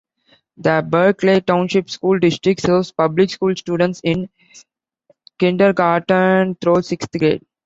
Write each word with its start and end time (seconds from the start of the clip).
The 0.57 0.83
Berkeley 0.89 1.41
Township 1.41 1.87
School 1.91 2.17
District 2.17 2.59
serves 2.59 2.91
public 2.91 3.29
school 3.29 3.55
students 3.55 4.01
in 4.03 4.29
kindergarten 5.37 6.55
through 6.55 6.81
sixth 6.81 7.11
grade. 7.19 7.45